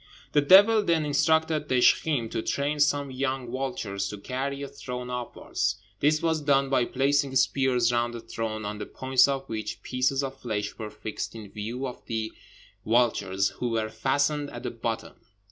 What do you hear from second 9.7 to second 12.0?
pieces of flesh were fixed in view